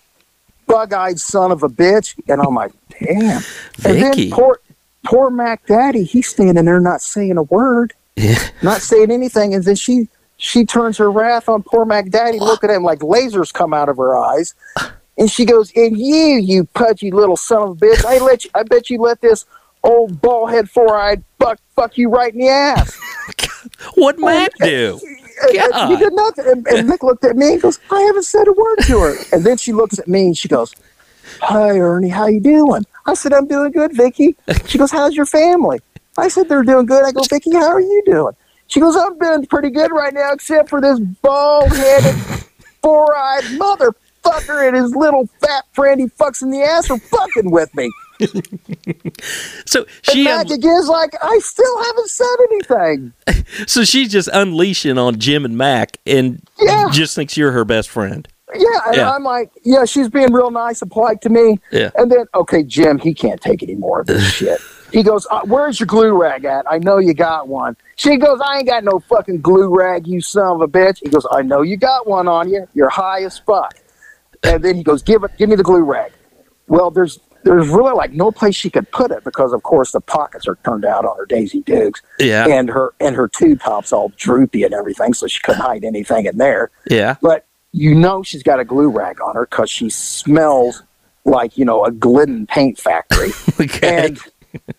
bug-eyed 0.68 1.20
son 1.20 1.52
of 1.52 1.64
a 1.64 1.70
bitch." 1.70 2.16
And 2.28 2.42
I'm 2.42 2.54
like, 2.54 2.72
"Damn." 3.00 3.42
And 3.86 4.02
then 4.02 4.32
poor, 4.32 4.60
poor 5.04 5.30
Mac 5.32 5.66
Daddy, 5.66 6.04
he's 6.04 6.30
standing 6.30 6.66
there 6.66 6.80
not 6.80 7.02
saying 7.02 7.38
a 7.38 7.44
word 7.44 7.94
Yeah. 8.16 8.38
not 8.62 8.82
saying 8.82 9.10
anything, 9.10 9.56
and 9.56 9.64
then 9.64 9.76
she 9.76 10.08
she 10.38 10.66
turns 10.66 10.98
her 10.98 11.10
wrath 11.10 11.50
on 11.50 11.64
poor 11.64 11.86
Mac 11.86 12.10
Daddy, 12.10 12.40
look 12.40 12.64
at 12.64 12.70
him 12.70 12.84
like 12.84 13.00
lasers 13.00 13.52
come 13.52 13.74
out 13.74 13.90
of 13.90 13.98
her 13.98 14.16
eyes, 14.16 14.54
and 15.18 15.32
she 15.32 15.46
goes, 15.46 15.72
"And 15.76 15.98
you, 15.98 16.38
you 16.38 16.66
pudgy 16.74 17.10
little 17.10 17.38
son 17.38 17.64
of 17.64 17.70
a 17.72 17.76
bitch, 17.76 18.06
I 18.06 18.20
let 18.20 18.44
you, 18.44 18.52
I 18.54 18.64
bet 18.64 18.90
you 18.90 19.00
let 19.00 19.22
this 19.22 19.46
old 19.84 20.22
ball 20.22 20.48
head 20.48 20.70
four 20.70 20.96
eyed 20.96 21.24
buck 21.40 21.60
fuck 21.76 21.98
you 21.98 22.10
right 22.10 22.34
in 22.34 22.40
the 22.40 22.50
ass." 22.50 22.98
What 23.96 24.18
Mac 24.20 24.52
do? 24.60 25.00
And- 25.04 25.18
and 25.60 25.72
God. 25.72 25.90
He 25.90 25.96
did 25.98 26.14
nothing, 26.14 26.46
and, 26.48 26.68
and 26.68 26.88
Nick 26.88 27.02
looked 27.04 27.24
at 27.26 27.36
me 27.36 27.54
and 27.54 27.62
goes, 27.62 27.80
"I 27.90 28.00
haven't 28.02 28.24
said 28.24 28.48
a 28.48 28.52
word 28.54 28.78
to 28.84 29.00
her," 29.00 29.16
and 29.32 29.44
then 29.44 29.58
she 29.58 29.72
looks 29.74 29.98
at 29.98 30.08
me 30.08 30.28
and 30.28 30.38
she 30.38 30.48
goes. 30.48 30.74
Hi 31.42 31.78
Ernie, 31.80 32.10
how 32.10 32.28
you 32.28 32.40
doing? 32.42 32.84
I 33.06 33.14
said 33.16 33.34
I'm 33.34 33.48
doing 33.48 33.72
good, 33.72 33.96
Vicky. 33.96 34.36
She 34.66 34.78
goes, 34.78 34.92
How's 34.92 35.16
your 35.16 35.26
family? 35.26 35.80
I 36.18 36.28
said 36.28 36.50
they're 36.50 36.64
doing 36.64 36.86
good. 36.86 37.04
I 37.06 37.12
go, 37.12 37.22
Vicky, 37.24 37.52
how 37.52 37.70
are 37.70 37.80
you 37.80 38.04
doing? 38.06 38.34
She 38.68 38.80
goes, 38.80 38.96
I'm 38.96 39.18
doing 39.18 39.46
pretty 39.48 39.70
good 39.70 39.92
right 39.92 40.14
now, 40.14 40.34
except 40.34 40.70
for 40.70 40.82
this 40.82 41.00
bald-headed, 41.00 42.16
four-eyed 42.84 43.44
motherfucker 43.60 44.68
and 44.68 44.76
his 44.76 44.96
little 44.96 45.28
fat 45.42 45.64
friend 45.74 46.02
he 46.02 46.08
fucks 46.08 46.42
in 46.42 46.52
the 46.52 46.62
ass 46.62 46.88
for 46.88 46.98
fucking 47.00 47.50
with 47.52 47.74
me. 47.76 47.90
So 49.66 49.82
And 49.82 49.88
she 50.04 50.24
Mac 50.24 50.48
un- 50.48 50.52
again's 50.54 50.88
like, 50.88 51.14
I 51.22 51.40
still 51.40 51.84
haven't 51.84 52.10
said 52.10 52.36
anything. 52.52 53.14
so 53.68 53.84
she's 53.84 54.12
just 54.12 54.30
unleashing 54.34 54.98
on 54.98 55.20
Jim 55.20 55.46
and 55.46 55.58
Mac 55.58 55.98
and 56.06 56.42
Yeah. 56.60 56.90
just 56.92 57.16
thinks 57.16 57.38
you're 57.38 57.52
her 57.52 57.66
best 57.66 57.90
friend. 57.90 58.28
Yeah, 58.54 58.68
and 58.88 58.96
Yeah. 58.98 59.12
I'm 59.14 59.24
like, 59.24 59.50
yeah, 59.64 59.86
she's 59.86 60.10
being 60.10 60.34
real 60.34 60.52
nice 60.52 60.82
and 60.82 60.92
polite 60.92 61.22
to 61.22 61.30
me. 61.30 61.60
Yeah. 61.72 61.92
And 61.96 62.12
then, 62.12 62.26
okay, 62.36 62.64
Jim, 62.64 63.00
he 63.00 63.14
can't 63.14 63.40
take 63.40 63.64
any 63.64 63.76
more 63.76 64.02
of 64.02 64.08
this 64.08 64.24
shit. 64.34 64.60
He 64.92 65.04
goes, 65.04 65.26
uh, 65.32 65.40
"Where's 65.46 65.80
your 65.80 65.88
glue 65.88 66.12
rag 66.22 66.44
at? 66.44 66.66
I 66.70 66.78
know 66.80 66.98
you 66.98 67.14
got 67.14 67.48
one." 67.48 67.78
She 67.96 68.18
goes, 68.18 68.42
"I 68.44 68.58
ain't 68.58 68.68
got 68.68 68.84
no 68.84 69.00
fucking 69.00 69.40
glue 69.40 69.74
rag, 69.74 70.06
you 70.06 70.20
son 70.20 70.48
of 70.56 70.62
a 70.62 70.68
bitch." 70.68 70.98
He 71.02 71.08
goes, 71.08 71.26
"I 71.32 71.44
know 71.44 71.62
you 71.62 71.78
got 71.78 72.08
one 72.08 72.28
on 72.28 72.50
you. 72.50 72.68
You're 72.74 72.90
high 72.90 73.24
as 73.24 73.40
fuck." 73.40 73.74
And 74.44 74.62
then 74.62 74.76
he 74.76 74.84
goes, 74.84 75.02
"Give 75.02 75.24
it, 75.24 75.32
give 75.38 75.48
me 75.48 75.56
the 75.56 75.64
glue 75.64 75.84
rag." 75.84 76.12
Well, 76.68 76.92
there's 76.92 77.20
there's 77.44 77.68
really 77.70 77.94
like 77.94 78.14
no 78.14 78.32
place 78.32 78.56
she 78.56 78.70
could 78.70 78.90
put 78.92 79.12
it 79.12 79.24
because, 79.24 79.52
of 79.54 79.64
course, 79.64 79.92
the 79.92 80.02
pockets 80.02 80.48
are 80.48 80.58
turned 80.64 80.86
out 80.86 81.06
on 81.06 81.18
her 81.18 81.26
Daisy 81.26 81.62
Dukes, 81.62 82.02
Yeah. 82.20 82.48
and 82.48 82.70
her 82.70 82.94
and 83.00 83.16
her 83.16 83.28
tube 83.28 83.62
top's 83.62 83.92
all 83.92 84.10
droopy 84.18 84.64
and 84.64 84.74
everything, 84.74 85.14
so 85.14 85.28
she 85.28 85.40
couldn't 85.42 85.62
hide 85.62 85.84
anything 85.84 86.26
in 86.26 86.38
there 86.38 86.70
Yeah. 86.90 87.16
but 87.22 87.46
you 87.74 87.96
know 87.96 88.22
she's 88.22 88.44
got 88.44 88.60
a 88.60 88.66
glue 88.66 88.90
rag 88.90 89.22
on 89.22 89.34
her 89.36 89.46
because 89.50 89.70
she 89.72 89.90
smells 89.90 90.84
like 91.26 91.58
you 91.58 91.64
know 91.66 91.86
a 91.86 91.92
Glidden 91.92 92.46
paint 92.48 92.78
factory. 92.78 93.32
Okay. 93.62 94.06
and 94.08 94.20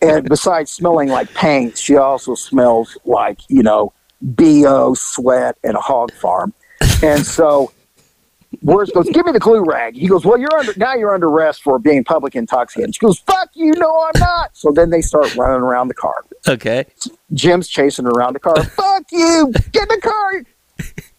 and 0.01 0.29
besides 0.29 0.71
smelling 0.71 1.09
like 1.09 1.33
paint, 1.33 1.77
she 1.77 1.95
also 1.97 2.35
smells 2.35 2.97
like 3.05 3.39
you 3.49 3.63
know 3.63 3.91
bo 4.21 4.93
sweat 4.93 5.57
and 5.63 5.75
a 5.75 5.79
hog 5.81 6.11
farm. 6.13 6.53
And 7.01 7.25
so 7.25 7.71
Words 8.61 8.91
goes, 8.91 9.09
give 9.09 9.25
me 9.25 9.31
the 9.31 9.39
glue 9.39 9.63
rag. 9.63 9.95
He 9.95 10.07
goes, 10.07 10.25
well, 10.25 10.37
you're 10.37 10.53
under 10.57 10.73
now. 10.77 10.93
You're 10.95 11.13
under 11.13 11.27
arrest 11.27 11.63
for 11.63 11.79
being 11.79 12.03
public 12.03 12.35
intoxicated. 12.35 12.95
She 12.95 12.99
goes, 12.99 13.19
fuck 13.19 13.49
you, 13.53 13.71
no, 13.77 13.89
I'm 14.13 14.19
not. 14.19 14.55
So 14.55 14.71
then 14.71 14.89
they 14.89 15.01
start 15.01 15.35
running 15.35 15.61
around 15.61 15.87
the 15.87 15.93
car. 15.93 16.15
Okay. 16.47 16.85
Jim's 17.33 17.67
chasing 17.67 18.05
around 18.05 18.33
the 18.33 18.39
car. 18.39 18.61
fuck 18.63 19.03
you, 19.11 19.51
get 19.71 19.83
in 19.89 19.95
the 19.95 20.01
car. 20.01 20.43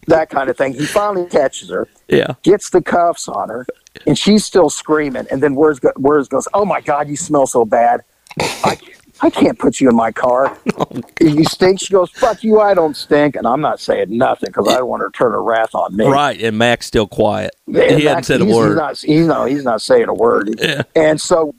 That 0.07 0.29
kind 0.29 0.49
of 0.49 0.57
thing. 0.57 0.73
He 0.73 0.85
finally 0.85 1.27
catches 1.27 1.69
her, 1.69 1.87
Yeah. 2.07 2.33
gets 2.43 2.69
the 2.69 2.81
cuffs 2.81 3.27
on 3.27 3.49
her, 3.49 3.65
and 4.05 4.17
she's 4.17 4.45
still 4.45 4.69
screaming. 4.69 5.25
And 5.31 5.41
then 5.41 5.55
words 5.55 5.79
go, 5.79 5.91
words 5.97 6.27
goes, 6.27 6.47
oh 6.53 6.65
my 6.65 6.79
god, 6.81 7.09
you 7.09 7.15
smell 7.17 7.47
so 7.47 7.65
bad. 7.65 8.01
I 8.39 8.77
I 9.21 9.29
can't 9.29 9.57
put 9.57 9.79
you 9.79 9.89
in 9.89 9.95
my 9.95 10.11
car. 10.11 10.57
Oh, 10.77 11.01
you 11.21 11.45
stink. 11.45 11.79
She 11.79 11.93
goes, 11.93 12.09
fuck 12.11 12.43
you, 12.43 12.59
I 12.59 12.73
don't 12.73 12.97
stink. 12.97 13.37
And 13.37 13.47
I'm 13.47 13.61
not 13.61 13.79
saying 13.79 14.07
nothing 14.09 14.47
because 14.47 14.67
I 14.67 14.77
don't 14.77 14.87
want 14.87 15.01
her 15.03 15.09
to 15.09 15.17
turn 15.17 15.31
her 15.31 15.41
wrath 15.41 15.73
on 15.73 15.95
me. 15.95 16.05
Right. 16.05 16.39
And 16.41 16.57
Mac's 16.57 16.85
still 16.85 17.07
quiet. 17.07 17.55
And 17.67 17.97
he 17.97 18.05
hadn't 18.05 18.25
said 18.25 18.41
a 18.41 18.45
he's, 18.45 18.53
word. 18.53 18.67
He's 18.67 18.75
not, 18.75 18.97
he's, 18.97 19.27
no, 19.27 19.45
he's 19.45 19.63
not 19.63 19.81
saying 19.81 20.09
a 20.09 20.13
word. 20.13 20.59
Yeah. 20.59 20.83
And 20.95 21.19
so 21.21 21.55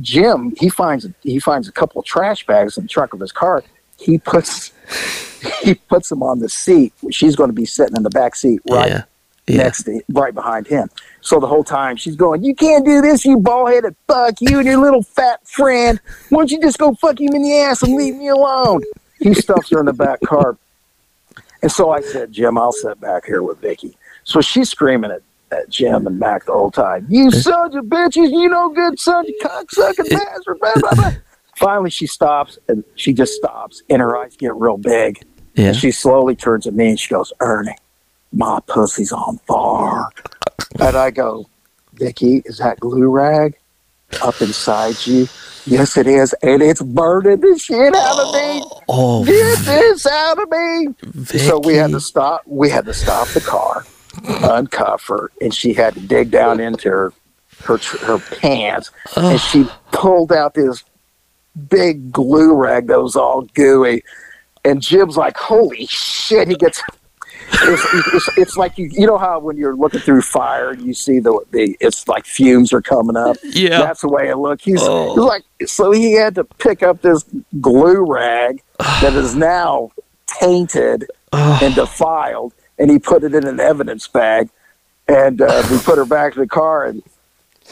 Jim, 0.00 0.54
he 0.58 0.68
finds 0.68 1.06
he 1.22 1.38
finds 1.38 1.68
a 1.68 1.72
couple 1.72 2.00
of 2.00 2.06
trash 2.06 2.46
bags 2.46 2.76
in 2.76 2.84
the 2.84 2.88
trunk 2.88 3.12
of 3.12 3.20
his 3.20 3.32
car. 3.32 3.64
He 3.98 4.18
puts 4.18 4.72
he 5.62 5.74
puts 5.74 6.08
them 6.08 6.22
on 6.22 6.40
the 6.40 6.48
seat. 6.48 6.92
She's 7.10 7.36
going 7.36 7.48
to 7.48 7.54
be 7.54 7.64
sitting 7.64 7.96
in 7.96 8.02
the 8.02 8.10
back 8.10 8.34
seat 8.36 8.60
right 8.68 8.88
Yeah. 8.88 9.02
Yeah. 9.54 9.64
next 9.64 9.84
to 9.84 10.00
right 10.10 10.34
behind 10.34 10.66
him. 10.66 10.88
So 11.20 11.40
the 11.40 11.46
whole 11.46 11.64
time 11.64 11.96
she's 11.96 12.16
going, 12.16 12.44
"You 12.44 12.54
can't 12.54 12.84
do 12.84 13.00
this, 13.00 13.24
you 13.24 13.38
bald 13.38 13.70
headed 13.70 13.96
fuck 14.06 14.34
you 14.40 14.58
and 14.58 14.66
your 14.66 14.78
little 14.78 15.02
fat 15.02 15.46
friend. 15.46 16.00
Why 16.30 16.38
don't 16.38 16.50
you 16.50 16.60
just 16.60 16.78
go 16.78 16.94
fuck 16.94 17.20
him 17.20 17.34
in 17.34 17.42
the 17.42 17.58
ass 17.58 17.82
and 17.82 17.94
leave 17.94 18.14
me 18.14 18.28
alone?" 18.28 18.82
He 19.20 19.34
stuffs 19.34 19.70
her 19.70 19.80
in 19.80 19.86
the 19.86 19.92
back 19.92 20.20
car. 20.20 20.56
And 21.62 21.72
so 21.72 21.90
I 21.90 22.00
said, 22.00 22.30
Jim, 22.32 22.56
I'll 22.56 22.72
sit 22.72 23.00
back 23.00 23.24
here 23.24 23.42
with 23.42 23.58
Vicky. 23.58 23.96
So 24.24 24.40
she's 24.40 24.70
screaming 24.70 25.10
at, 25.10 25.22
at 25.50 25.68
Jim 25.68 26.06
and 26.06 26.18
Mac 26.18 26.46
the 26.46 26.52
whole 26.52 26.70
time. 26.70 27.06
You 27.08 27.30
sons 27.30 27.74
of 27.74 27.86
bitches, 27.86 28.30
you 28.30 28.48
no 28.48 28.68
good 28.70 28.98
sons, 29.00 29.28
you 29.28 29.38
cocksucking 29.42 30.10
bastard, 30.10 30.58
blah, 30.60 30.72
blah, 30.76 30.94
blah. 30.94 31.12
Finally, 31.56 31.90
she 31.90 32.06
stops 32.06 32.58
and 32.68 32.84
she 32.94 33.12
just 33.12 33.32
stops 33.32 33.82
and 33.90 34.00
her 34.00 34.16
eyes 34.16 34.36
get 34.36 34.54
real 34.54 34.76
big. 34.76 35.20
Yeah. 35.54 35.68
And 35.68 35.76
she 35.76 35.90
slowly 35.90 36.36
turns 36.36 36.64
to 36.64 36.70
me 36.70 36.90
and 36.90 37.00
she 37.00 37.12
goes, 37.12 37.32
Ernie, 37.40 37.74
my 38.32 38.60
pussy's 38.66 39.12
on 39.12 39.38
fire. 39.46 40.06
And 40.80 40.96
I 40.96 41.10
go, 41.10 41.46
Vicky, 41.94 42.42
is 42.44 42.58
that 42.58 42.80
glue 42.80 43.08
rag 43.08 43.56
up 44.22 44.40
inside 44.40 44.94
you? 45.06 45.26
Yes, 45.66 45.96
it 45.96 46.06
is. 46.06 46.34
And 46.42 46.62
it's 46.62 46.82
burning 46.82 47.40
the 47.40 47.58
shit 47.58 47.94
out 47.94 48.18
of 48.18 48.34
me. 48.34 48.62
Oh, 48.88 49.24
Get 49.24 49.58
this 49.58 50.06
out 50.06 50.40
of 50.40 50.50
me. 50.50 50.88
So 51.38 51.58
we 51.58 51.74
had 51.74 51.90
to 51.90 52.00
stop. 52.00 52.42
We 52.46 52.70
had 52.70 52.86
to 52.86 52.94
stop 52.94 53.28
the 53.28 53.40
car, 53.40 53.84
uncuff 54.22 55.08
her, 55.08 55.30
and 55.40 55.52
she 55.52 55.74
had 55.74 55.94
to 55.94 56.00
dig 56.00 56.30
down 56.30 56.60
into 56.60 56.88
her 56.88 57.12
her 57.64 57.76
her 57.76 58.18
pants, 58.36 58.90
and 59.16 59.38
she 59.40 59.66
pulled 59.92 60.32
out 60.32 60.54
this 60.54 60.84
big 61.68 62.12
glue 62.12 62.54
rag 62.54 62.86
that 62.86 63.02
was 63.02 63.16
all 63.16 63.42
gooey. 63.54 64.02
And 64.64 64.80
Jim's 64.80 65.16
like, 65.16 65.36
"Holy 65.36 65.86
shit!" 65.86 66.48
He 66.48 66.54
gets. 66.54 66.82
It's, 67.50 68.14
it's, 68.14 68.38
it's 68.38 68.56
like 68.56 68.78
you 68.78 68.88
you 68.92 69.06
know 69.06 69.18
how 69.18 69.38
when 69.40 69.56
you're 69.56 69.74
looking 69.76 70.00
through 70.00 70.22
fire 70.22 70.70
and 70.70 70.82
you 70.82 70.94
see 70.94 71.18
the 71.18 71.38
the 71.50 71.76
it's 71.80 72.06
like 72.06 72.24
fumes 72.24 72.72
are 72.72 72.82
coming 72.82 73.16
up 73.16 73.36
Yeah. 73.42 73.80
that's 73.80 74.02
the 74.02 74.08
way 74.08 74.28
it 74.28 74.36
looked 74.36 74.64
he's, 74.64 74.80
Oh. 74.82 75.14
he's 75.14 75.24
like 75.24 75.44
so 75.66 75.90
he 75.90 76.12
had 76.12 76.34
to 76.36 76.44
pick 76.44 76.82
up 76.82 77.02
this 77.02 77.24
glue 77.60 78.04
rag 78.06 78.62
that 78.78 79.14
is 79.14 79.34
now 79.34 79.90
tainted 80.26 81.06
and 81.32 81.74
defiled, 81.74 82.52
and 82.78 82.90
he 82.90 82.98
put 82.98 83.22
it 83.24 83.34
in 83.34 83.46
an 83.46 83.60
evidence 83.60 84.06
bag, 84.08 84.48
and 85.08 85.40
uh, 85.42 85.62
we 85.70 85.78
put 85.78 85.96
her 85.98 86.04
back 86.06 86.36
in 86.36 86.40
the 86.42 86.46
car 86.48 86.84
and 86.86 87.02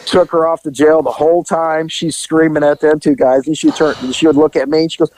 took 0.05 0.31
her 0.31 0.47
off 0.47 0.63
to 0.63 0.71
jail 0.71 1.01
the 1.01 1.11
whole 1.11 1.43
time. 1.45 1.89
She's 1.89 2.17
screaming 2.17 2.63
at 2.65 2.81
them 2.81 3.01
two 3.01 3.15
guys, 3.15 3.47
and 3.47 3.57
she 3.57 3.71
turned, 3.71 3.97
and 4.03 4.15
she 4.15 4.27
would 4.27 4.37
look 4.37 4.57
at 4.57 4.69
me, 4.69 4.81
and 4.83 4.93
she 4.93 4.99
goes, 4.99 5.11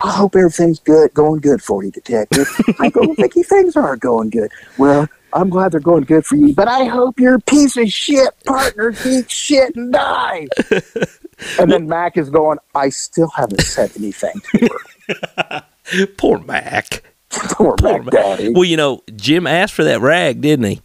"I 0.00 0.10
hope 0.12 0.36
everything's 0.36 0.80
good, 0.80 1.12
going 1.14 1.40
good 1.40 1.62
for 1.62 1.84
you, 1.84 1.90
detective." 1.90 2.48
I 2.80 2.90
go, 2.90 3.12
"Vicky, 3.14 3.42
things 3.42 3.76
are 3.76 3.96
going 3.96 4.30
good." 4.30 4.50
Well. 4.78 5.08
I'm 5.32 5.50
glad 5.50 5.72
they're 5.72 5.80
going 5.80 6.04
good 6.04 6.24
for 6.24 6.36
you, 6.36 6.54
but 6.54 6.66
I 6.66 6.84
hope 6.84 7.20
your 7.20 7.38
piece 7.40 7.76
of 7.76 7.90
shit 7.90 8.30
partner 8.46 8.94
eats 9.04 9.34
shit 9.34 9.76
and 9.76 9.92
dies. 9.92 10.48
and 11.58 11.70
then 11.70 11.88
Mac 11.88 12.16
is 12.16 12.30
going, 12.30 12.58
I 12.74 12.88
still 12.88 13.28
haven't 13.36 13.60
said 13.60 13.92
anything 13.98 14.40
to 14.54 14.68
her. 15.08 16.06
poor 16.16 16.38
Mac. 16.38 17.02
Poor 17.28 17.76
Poor 17.76 17.98
Mac 18.00 18.04
Mac. 18.04 18.40
Well, 18.54 18.64
you 18.64 18.78
know, 18.78 19.02
Jim 19.14 19.46
asked 19.46 19.74
for 19.74 19.84
that 19.84 20.00
rag, 20.00 20.40
didn't 20.40 20.64
he? 20.64 20.80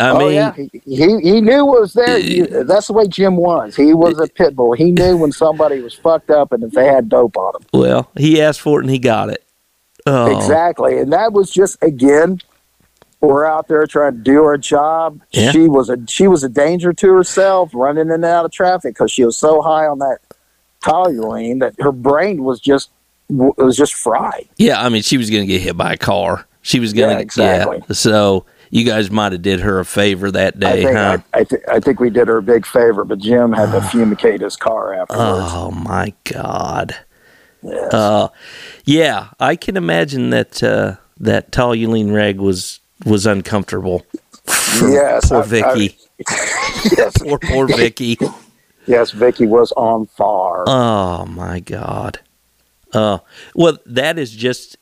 I 0.00 0.10
oh 0.10 0.18
mean, 0.18 0.32
yeah, 0.32 0.52
he, 0.54 0.70
he 0.84 1.20
he 1.20 1.40
knew 1.40 1.60
it 1.76 1.80
was 1.80 1.92
there. 1.92 2.18
You- 2.18 2.44
eh, 2.44 2.62
that's 2.64 2.88
the 2.88 2.92
way 2.92 3.06
Jim 3.06 3.36
was. 3.36 3.76
He 3.76 3.94
was 3.94 4.18
a 4.18 4.24
eh, 4.24 4.28
pit 4.34 4.56
bull. 4.56 4.72
He 4.72 4.92
knew 4.92 5.16
when 5.16 5.32
somebody 5.44 5.80
was 5.80 5.94
fucked 5.94 6.30
up 6.30 6.52
and 6.52 6.62
if 6.62 6.72
they 6.72 6.86
had 6.86 7.08
dope 7.08 7.36
on 7.36 7.52
them. 7.52 7.62
well, 7.72 8.10
he 8.16 8.40
asked 8.40 8.60
for 8.60 8.80
it 8.80 8.84
and 8.84 8.90
he 8.90 8.98
got 8.98 9.30
it. 9.30 9.44
Oh, 10.06 10.36
Exactly, 10.36 10.98
and 10.98 11.12
that 11.12 11.32
was 11.32 11.50
just 11.50 11.82
again. 11.82 12.40
We're 13.22 13.44
out 13.44 13.68
there 13.68 13.86
trying 13.86 14.12
to 14.12 14.18
do 14.22 14.42
our 14.44 14.56
job. 14.56 15.20
Yeah. 15.30 15.50
She 15.52 15.68
was 15.68 15.90
a 15.90 15.98
she 16.08 16.26
was 16.26 16.42
a 16.42 16.48
danger 16.48 16.94
to 16.94 17.12
herself, 17.12 17.70
running 17.74 18.06
in 18.06 18.10
and 18.10 18.24
out 18.24 18.46
of 18.46 18.50
traffic 18.50 18.94
because 18.94 19.12
she 19.12 19.26
was 19.26 19.36
so 19.36 19.60
high 19.60 19.86
on 19.86 19.98
that 19.98 20.20
toluene 20.82 21.60
that 21.60 21.74
her 21.80 21.92
brain 21.92 22.44
was 22.44 22.60
just 22.60 22.88
was 23.28 23.76
just 23.76 23.94
fried. 23.94 24.48
Yeah, 24.56 24.82
I 24.82 24.88
mean, 24.88 25.02
she 25.02 25.18
was 25.18 25.30
going 25.30 25.42
to 25.42 25.46
get 25.46 25.60
hit 25.60 25.76
by 25.76 25.92
a 25.92 25.96
car. 25.96 26.46
She 26.62 26.80
was 26.80 26.92
going 26.92 27.10
to 27.10 27.14
Yeah, 27.16 27.20
exactly. 27.20 27.78
Yeah. 27.88 27.94
So 27.94 28.44
you 28.70 28.84
guys 28.84 29.10
might 29.10 29.32
have 29.32 29.42
did 29.42 29.60
her 29.60 29.80
a 29.80 29.84
favor 29.84 30.30
that 30.30 30.54
I 30.56 30.58
day, 30.58 30.84
think 30.84 30.96
huh? 30.96 31.18
I, 31.34 31.38
I, 31.40 31.44
th- 31.44 31.62
I 31.68 31.80
think 31.80 32.00
we 32.00 32.08
did 32.10 32.28
her 32.28 32.38
a 32.38 32.42
big 32.42 32.64
favor, 32.66 33.04
but 33.04 33.18
Jim 33.18 33.52
had 33.52 33.72
to 33.72 33.80
fumigate 33.88 34.40
his 34.40 34.56
car 34.56 34.94
afterwards. 34.94 35.22
oh 35.52 35.70
my 35.72 36.12
God. 36.24 36.94
Yes. 37.62 37.92
Uh, 37.92 38.28
yeah, 38.84 39.28
I 39.38 39.54
can 39.56 39.76
imagine 39.76 40.30
that 40.30 40.62
uh, 40.62 40.96
that 41.18 41.52
toluene 41.52 42.14
rag 42.14 42.38
was 42.40 42.80
was 43.04 43.26
uncomfortable. 43.26 44.06
Yes, 44.80 45.28
poor 45.28 45.42
I- 45.42 45.46
Vicky. 45.46 45.96
yes, 46.96 47.12
poor 47.22 47.38
poor 47.38 47.66
Vicky. 47.66 48.18
yes, 48.86 49.10
Vicky 49.10 49.46
was 49.46 49.72
on 49.72 50.06
fire. 50.06 50.64
Oh 50.66 51.26
my 51.26 51.60
God. 51.60 52.20
Uh, 52.94 53.18
well, 53.54 53.78
that 53.86 54.18
is 54.18 54.30
just 54.32 54.76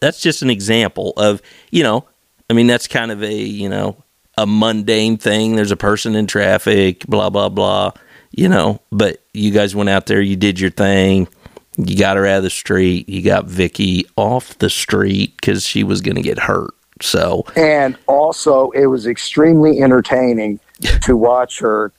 that's 0.00 0.20
just 0.20 0.42
an 0.42 0.50
example 0.50 1.12
of 1.16 1.40
you 1.70 1.82
know. 1.82 2.06
I 2.50 2.52
mean, 2.52 2.66
that's 2.66 2.86
kind 2.86 3.10
of 3.10 3.22
a 3.22 3.32
you 3.32 3.68
know 3.68 4.02
a 4.36 4.46
mundane 4.46 5.16
thing. 5.16 5.56
There's 5.56 5.70
a 5.70 5.76
person 5.76 6.14
in 6.14 6.26
traffic, 6.26 7.06
blah 7.06 7.30
blah 7.30 7.48
blah. 7.48 7.92
You 8.30 8.48
know, 8.48 8.80
but 8.90 9.22
you 9.32 9.52
guys 9.52 9.76
went 9.76 9.90
out 9.90 10.06
there, 10.06 10.20
you 10.20 10.36
did 10.36 10.58
your 10.58 10.70
thing. 10.70 11.28
You 11.76 11.96
got 11.96 12.16
her 12.16 12.26
out 12.26 12.38
of 12.38 12.42
the 12.42 12.50
street. 12.50 13.08
You 13.08 13.22
got 13.22 13.46
Vicky 13.46 14.06
off 14.16 14.58
the 14.58 14.70
street 14.70 15.36
because 15.36 15.64
she 15.64 15.84
was 15.84 16.00
going 16.00 16.16
to 16.16 16.22
get 16.22 16.38
hurt. 16.38 16.74
So 17.00 17.44
And 17.56 17.96
also, 18.06 18.70
it 18.70 18.86
was 18.86 19.06
extremely 19.06 19.80
entertaining 19.80 20.60
to 21.02 21.16
watch 21.16 21.58
her 21.60 21.92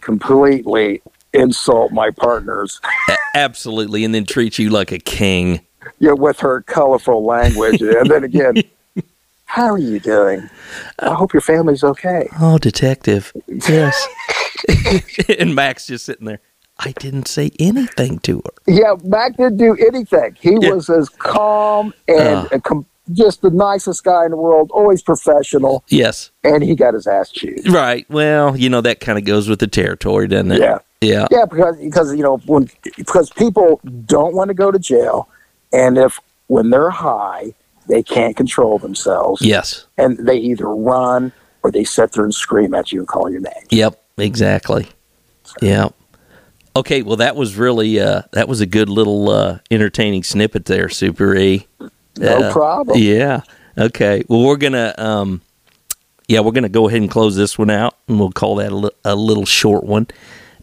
completely 0.00 1.02
insult 1.32 1.92
my 1.92 2.10
partners 2.10 2.80
absolutely, 3.34 4.04
and 4.04 4.14
then 4.14 4.24
treat 4.24 4.58
you 4.58 4.70
like 4.70 4.92
a 4.92 4.98
king. 4.98 5.60
know, 6.08 6.14
with 6.14 6.40
her 6.40 6.62
colorful 6.62 7.24
language. 7.24 7.80
and 7.80 8.10
then 8.10 8.24
again, 8.24 8.54
how 9.50 9.66
are 9.72 9.78
you 9.78 9.98
doing? 9.98 10.48
I 11.00 11.14
hope 11.14 11.32
your 11.32 11.40
family's 11.40 11.82
okay. 11.82 12.28
Oh, 12.40 12.56
detective. 12.58 13.32
Yes. 13.48 14.06
and 15.38 15.54
Mac's 15.54 15.86
just 15.86 16.04
sitting 16.06 16.26
there. 16.26 16.40
I 16.78 16.92
didn't 16.92 17.26
say 17.28 17.50
anything 17.58 18.20
to 18.20 18.38
her. 18.44 18.72
Yeah, 18.72 18.94
Mac 19.04 19.36
didn't 19.36 19.56
do 19.58 19.76
anything. 19.76 20.36
He 20.40 20.56
Yeah. 20.60 20.70
was 20.74 20.88
as 20.88 21.08
calm 21.08 21.92
and 22.08 22.48
Uh. 22.52 22.58
com- 22.60 22.86
just 23.12 23.42
the 23.42 23.50
nicest 23.50 24.04
guy 24.04 24.24
in 24.24 24.30
the 24.30 24.36
world, 24.36 24.70
always 24.72 25.02
professional, 25.02 25.82
Yes. 25.88 26.30
and 26.44 26.62
he 26.62 26.76
got 26.76 26.94
his 26.94 27.08
ass 27.08 27.30
chewed. 27.30 27.68
Right. 27.68 28.06
Well, 28.08 28.56
you 28.56 28.68
know 28.70 28.80
that 28.82 29.00
kind 29.00 29.18
of 29.18 29.24
goes 29.24 29.48
with 29.48 29.58
the 29.58 29.66
territory, 29.66 30.28
doesn't 30.28 30.52
it? 30.52 30.60
Yeah. 30.60 30.78
Yeah. 31.00 31.26
Yeah, 31.30 31.44
because 31.50 31.76
because 31.78 32.14
you 32.14 32.22
know 32.22 32.36
when 32.46 32.68
because 32.96 33.30
people 33.30 33.80
don't 34.06 34.34
want 34.34 34.48
to 34.48 34.54
go 34.54 34.70
to 34.70 34.78
jail, 34.78 35.28
and 35.72 35.98
if 35.98 36.20
when 36.46 36.70
they're 36.70 36.90
high 36.90 37.52
they 37.88 38.02
can't 38.02 38.36
control 38.36 38.78
themselves, 38.78 39.42
Yes. 39.42 39.86
and 39.98 40.16
they 40.18 40.36
either 40.36 40.68
run 40.68 41.32
or 41.62 41.70
they 41.70 41.84
sit 41.84 42.12
there 42.12 42.24
and 42.24 42.34
scream 42.34 42.74
at 42.74 42.92
you 42.92 43.00
and 43.00 43.08
call 43.08 43.30
your 43.30 43.40
name. 43.40 43.52
Yep. 43.70 44.00
Exactly. 44.18 44.86
Yep. 45.62 45.94
Okay. 46.76 47.02
Well, 47.02 47.16
that 47.16 47.36
was 47.36 47.56
really 47.56 47.98
uh, 47.98 48.22
that 48.32 48.48
was 48.48 48.60
a 48.60 48.66
good 48.66 48.88
little 48.88 49.28
uh, 49.30 49.58
entertaining 49.70 50.22
snippet 50.22 50.66
there, 50.66 50.88
Super 50.88 51.34
E. 51.36 51.66
No 52.18 52.36
Uh, 52.48 52.52
problem. 52.52 52.98
Yeah. 52.98 53.40
Okay. 53.78 54.22
Well, 54.28 54.42
we're 54.44 54.56
gonna 54.56 54.94
um, 54.98 55.40
yeah, 56.28 56.40
we're 56.40 56.52
gonna 56.52 56.68
go 56.68 56.86
ahead 56.88 57.00
and 57.00 57.10
close 57.10 57.34
this 57.34 57.58
one 57.58 57.70
out, 57.70 57.96
and 58.08 58.20
we'll 58.20 58.30
call 58.30 58.56
that 58.56 58.70
a, 58.72 58.76
li- 58.76 58.90
a 59.04 59.16
little 59.16 59.46
short 59.46 59.84
one. 59.84 60.06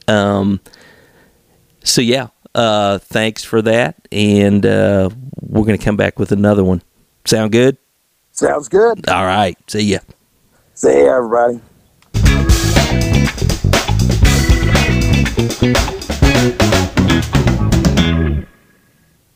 Um. 0.07 0.61
So 1.83 2.01
yeah, 2.01 2.27
uh, 2.55 2.99
thanks 2.99 3.43
for 3.43 3.61
that, 3.63 4.07
and 4.11 4.65
uh, 4.65 5.09
we're 5.41 5.65
gonna 5.65 5.77
come 5.77 5.97
back 5.97 6.19
with 6.19 6.31
another 6.31 6.63
one. 6.63 6.81
Sound 7.27 7.51
good? 7.51 7.77
Sounds 8.31 8.69
good. 8.69 9.09
All 9.09 9.25
right. 9.25 9.57
See 9.69 9.81
ya. 9.81 9.99
See 10.73 11.03
ya, 11.03 11.17
everybody. 11.17 11.59
Thank 15.59 17.35
you. 17.35 17.46